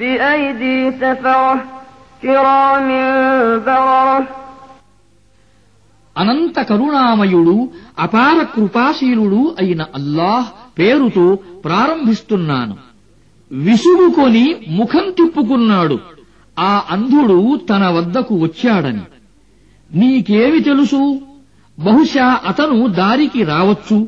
[0.00, 1.54] بأيدي سفرة
[2.22, 2.88] كرام
[3.58, 4.18] بررة
[6.16, 7.54] అనంత కరుణామయుడు
[7.98, 10.46] అపార కృపాశీలుడు అయిన అల్లాహ్
[10.78, 11.24] పేరుతో
[11.64, 12.74] ప్రారంభిస్తున్నాను
[13.50, 15.96] విసుగుకొని ముఖం తిప్పుకున్నాడు
[16.56, 17.38] ఆ అంధుడు
[17.70, 19.04] తన వద్దకు వచ్చాడని
[19.90, 21.00] నీకేమి తెలుసు
[21.78, 23.98] బహుశా అతను దారికి రావచ్చు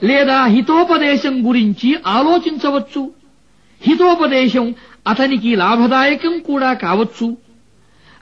[0.00, 3.02] లేదా హితోపదేశం గురించి ఆలోచించవచ్చు
[3.81, 4.75] హితోపదేశం
[5.07, 7.37] అతనికి లాభదాయకం కూడా కావచ్చు.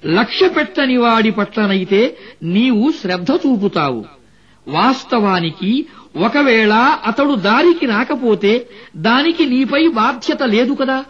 [0.06, 4.06] లక్ష్య పెట్టని వాడి పట్లనైతే నీవు శ్రద్ధ చూపుతావు.
[4.68, 6.74] వాస్తవానికి ఒకవేళ
[7.06, 11.06] అతడు దారికి రాకపోతే దానికి నీపై బాధ్యత లేదు కదా.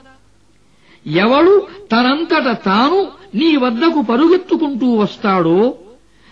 [1.07, 5.75] ఎవడు తనంతట తాను నీ వద్దకు పరుగెత్తుకుంటూ వస్తాడో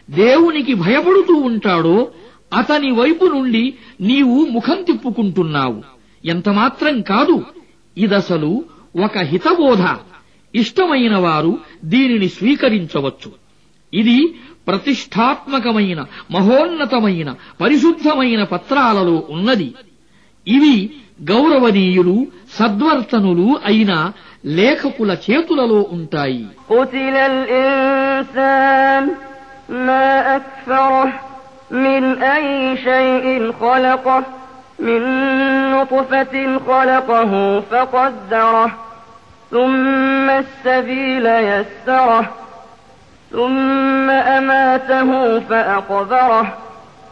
[0.09, 2.11] దేవునికి భయపడుతూ ఉంటాడో
[2.53, 5.83] అతని వైపు నుండి నీవు ముఖం తిప్పుకుంటున్నావు.
[6.25, 7.44] ఎంతమాత్రం కాదు
[7.96, 8.52] ఇదసలు
[8.98, 9.82] ఒక హితబోధ
[10.54, 11.52] ఇష్టమైన వారు
[11.84, 13.30] దీనిని స్వీకరించవచ్చు
[13.92, 14.16] ఇది
[14.70, 17.28] ప్రతిష్టాత్మకమైన మహోన్నతమైన
[17.60, 19.68] పరిశుద్ధమైన పత్రాలలో ఉన్నది
[20.46, 20.74] ఇవి
[21.30, 22.16] గౌరవనీయులు
[22.56, 23.92] సద్వర్తనులు అయిన
[24.56, 29.04] లేఖకుల చేతులలో ఉంటాయి قتل الإنسان
[29.81, 31.06] ما أكفره
[31.76, 32.03] من
[32.34, 32.47] أي
[32.78, 34.22] شيء خلقه
[34.81, 35.03] من
[35.91, 38.72] نطفة خلقه فقدره
[39.51, 42.25] ثم السبيل يسره
[43.31, 46.57] ثم أماته فأقبره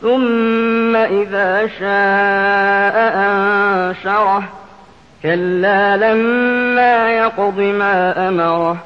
[0.02, 4.44] ثم إذا شاء أنشره.
[5.24, 8.78] كلا لما يقض ما أمره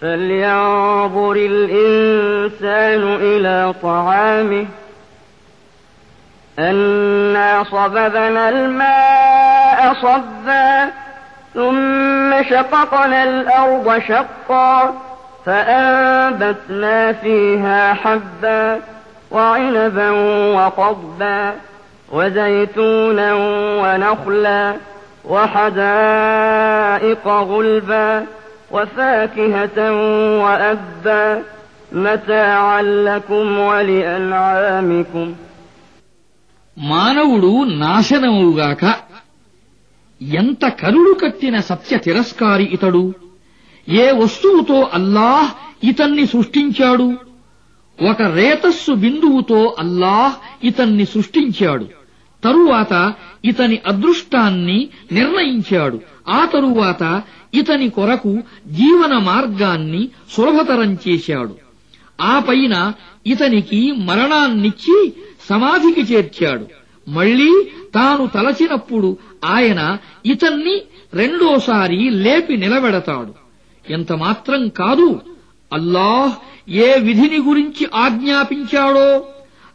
[0.00, 4.66] فلينظر الإنسان إلى طعامه.
[6.58, 7.09] أنا
[7.64, 10.90] صببنا الماء صبا
[11.54, 14.94] ثم شققنا الأرض شقا
[15.46, 18.80] فأنبتنا فيها حبا
[19.30, 20.10] وعنبا
[20.54, 21.52] وقضبا
[22.12, 23.34] وزيتونا
[23.82, 24.74] ونخلا
[25.24, 28.26] وحدائق غلبا
[28.70, 29.92] وفاكهة
[30.42, 31.42] وأبا
[31.92, 35.34] متاعا لكم ولأنعامكم.
[36.80, 38.94] మానవుడు నాశనముగాక
[40.22, 43.14] ఎంత కరుడు కట్టిన సత్య తిరస్కారి ఇతడు?
[43.88, 45.52] ఏ వస్తువుతో అల్లాహ్
[45.86, 47.14] ఇతన్ని సృష్టించాడు?
[48.02, 51.84] ఒక రేతస్సు బిందువుతో అల్లాహ్ ఇతన్ని సృష్టించాడు.
[52.44, 53.14] తరువాత
[53.44, 56.00] ఇతని అదృష్టాన్ని నిర్ణయించాడు.
[56.28, 57.22] ఆ తరువాత
[57.54, 61.54] ఇతని కొరకు జీవన మార్గాన్ని సులభతరం చేశాడు.
[62.20, 62.92] ఆ పైన
[63.26, 65.12] ఇతనికి మరణాన్నిచ్చి
[65.48, 66.66] సమాధికి చేర్చాడు.
[67.08, 70.82] మళ్ళీ తాను తలచినప్పుడు ఆయన ఇతన్ని
[71.14, 73.34] రెండోసారి లేపి నిలబెడతాడు.
[73.92, 75.20] ఎంత మాత్రం కాదు
[75.72, 76.32] అల్లాహ్
[76.70, 79.26] ఏ విధిని గురించి ఆజ్ఞాపించాడో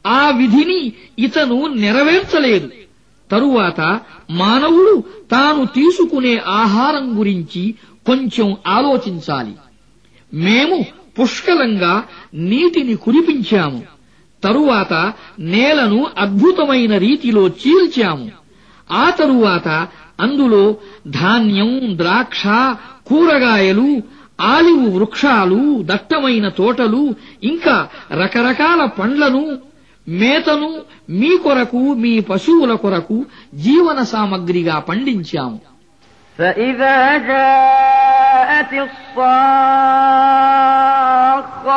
[0.08, 2.72] ఆ విధిని ఇతను నెరవేర్చలేదు.
[3.32, 4.00] తరువాత
[4.32, 7.76] మానవుడు తాను తీసుకునే ఆహారం గురించి
[8.06, 9.56] కొంచెం ఆలోచించాలి.
[10.34, 10.86] మేము
[11.20, 13.95] పుష్కలంగా నీటిని కురిపించాము.
[14.43, 14.93] తరువాత
[15.53, 18.29] నేలను అద్భుతమైన రీతిలో చీల్చాము
[18.91, 19.69] ఆ తరువాత
[20.21, 20.63] అందులో
[21.15, 22.43] ధాన్యం ద్రాక్ష
[23.07, 23.89] కూరగాయలు
[24.47, 27.03] ఆలివు వృక్షాలు దట్టమైన తోటలు
[27.43, 27.77] ఇంకా
[28.13, 29.43] రకరకాల పండ్లను
[30.07, 30.71] మేతను
[31.19, 33.19] మీ కొరకు మీ పశువుల కొరకు
[33.61, 35.59] జీవన సామగ్రిగా పండించాము
[36.39, 36.99] فإذا
[37.31, 38.73] جاءت
[41.31, 41.77] الصاخة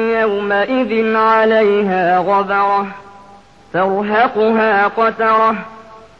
[0.20, 0.92] يومئذ
[1.28, 2.86] عليها غبرة
[3.72, 5.50] ترهقها قترة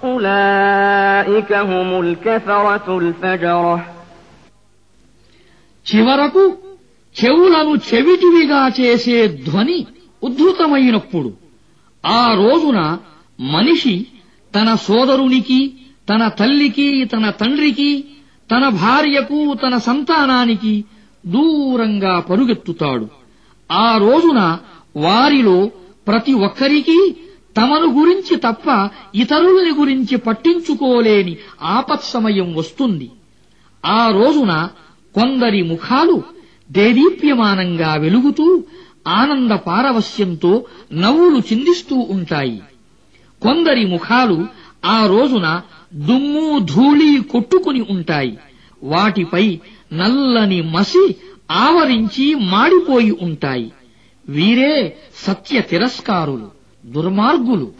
[0.05, 3.77] أولئك هم الكفرة الفجرة
[5.87, 6.45] చివరకు
[7.17, 9.79] చెవులను చెవిటివిగా చేసే ధ్వని
[10.23, 11.31] ఉద్ధృతమైనప్పుడు
[12.05, 12.79] ఆ రోజున
[13.39, 13.95] మనిషి
[14.55, 15.61] తన సోదరునికి
[16.09, 17.91] తన తల్లికి తన తండ్రికి
[18.51, 20.75] తన భార్యకు తన సంతానానికి
[21.25, 23.07] దూరంగా పరుగెత్తుతాడు
[23.72, 24.58] ఆ రోజున
[24.98, 25.70] వారిలో
[26.08, 27.16] ప్రతి ఒక్కరికీ
[27.58, 33.12] తమను గురించి తప్ప ఇతరుల్ని గురించి పట్టించుకోలేని ఆపత్సమయం వస్తుంది.
[33.86, 34.70] ఆ రోజున
[35.16, 36.24] కొందరి ముఖాలు
[36.72, 38.64] దేదీప్యమానంగా వెలుగుతూ
[39.08, 42.62] ఆనంద పారవస్యంతో నవ్వులు చిందిస్తూ ఉంటాయి.
[43.42, 44.48] కొందరి ముఖాలు
[44.86, 45.62] ఆ రోజున
[45.94, 48.38] దుమ్ము ధూళి కొట్టుకుని ఉంటాయి.
[48.84, 49.60] వాటిపై
[49.94, 51.16] నల్లని మసి
[51.52, 53.72] ఆవరించి మాడిపోయి ఉంటాయి.
[54.30, 56.52] వీరే సత్య తిరస్కారులు
[56.86, 57.72] దుర్మార్గులు.